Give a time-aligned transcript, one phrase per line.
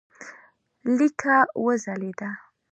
[0.95, 2.29] لیکه وځلېده.